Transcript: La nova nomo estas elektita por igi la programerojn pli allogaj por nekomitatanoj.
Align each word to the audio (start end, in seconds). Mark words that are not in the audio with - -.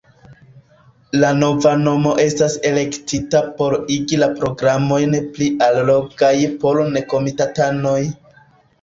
La 1.23 1.29
nova 1.41 1.73
nomo 1.81 2.13
estas 2.23 2.57
elektita 2.71 3.43
por 3.61 3.77
igi 3.99 4.21
la 4.25 4.33
programerojn 4.41 5.17
pli 5.39 5.53
allogaj 5.71 6.35
por 6.67 6.87
nekomitatanoj. 6.99 7.99